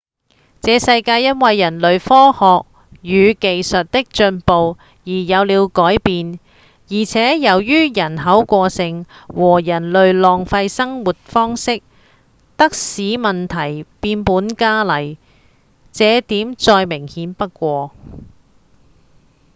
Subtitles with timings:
[0.61, 2.65] 這世界因為人類科學
[3.03, 6.39] 與技術的進步而有了改變
[6.89, 11.81] 而且由於人口過剩和人類浪費的生活方式使
[12.57, 12.69] 得
[13.19, 15.17] 問題變本加厲
[15.91, 17.91] 這點再明顯不過